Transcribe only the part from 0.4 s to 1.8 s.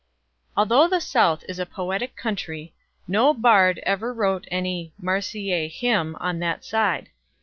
Although the South is a